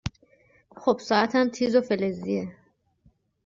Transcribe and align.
خوب 0.71 0.99
ساعتم 0.99 1.49
تیز 1.49 1.75
و 1.75 1.81
فلزیه 1.81 2.55